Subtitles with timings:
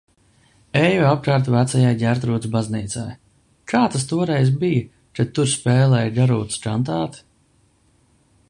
[0.83, 3.05] Eju apkārt Vecajai Ģertrūdes baznīcai.
[3.73, 4.83] Kā tas toreiz bija,
[5.19, 7.27] kad tur spēlēja Garūtas kantāti?